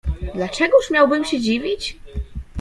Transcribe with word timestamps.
"Dlaczegóż 0.33 0.91
miałbym 0.91 1.25
się 1.25 1.39
dziwić?" 1.39 1.97